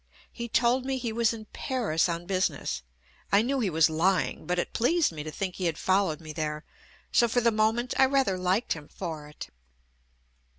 He 0.33 0.49
told 0.49 0.83
me 0.83 0.97
he 0.97 1.13
was 1.13 1.31
in 1.31 1.45
Paris 1.53 2.09
on 2.09 2.25
business. 2.25 2.81
I 3.31 3.43
*knew 3.43 3.59
he 3.59 3.69
was 3.69 3.87
lying, 3.87 4.47
but 4.47 4.57
it 4.57 4.73
pleased 4.73 5.11
me 5.11 5.21
to 5.21 5.29
think 5.29 5.57
he 5.57 5.65
had 5.65 5.77
followed 5.77 6.19
me 6.19 6.33
there, 6.33 6.63
so 7.11 7.27
for 7.27 7.39
the 7.39 7.51
moment 7.51 7.93
I 7.99 8.05
rather 8.07 8.35
liked 8.39 8.73
him 8.73 8.87
for 8.87 9.27
it. 9.27 9.49